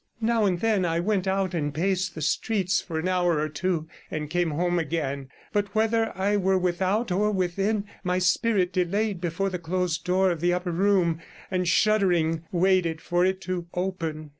Now 0.19 0.45
and 0.45 0.59
then 0.59 0.83
I 0.83 0.99
went 0.99 1.27
out 1.27 1.53
and 1.53 1.71
paced 1.71 2.15
the 2.15 2.23
streets 2.23 2.81
for 2.81 2.97
an 2.97 3.07
hour 3.07 3.37
or 3.37 3.47
two 3.49 3.87
and 4.09 4.31
came 4.31 4.49
home 4.49 4.79
again; 4.79 5.29
but 5.53 5.75
whether 5.75 6.11
I 6.17 6.37
were 6.37 6.57
without 6.57 7.11
or 7.11 7.29
within, 7.29 7.85
my 8.03 8.17
spirit 8.17 8.73
delayed 8.73 9.21
before 9.21 9.51
the 9.51 9.59
closed 9.59 10.03
door 10.03 10.31
of 10.31 10.41
the 10.41 10.53
upper 10.53 10.71
room, 10.71 11.19
and, 11.51 11.67
shuddering, 11.67 12.41
waited 12.51 12.99
for 12.99 13.25
it 13.27 13.41
to 13.41 13.67
open. 13.75 14.29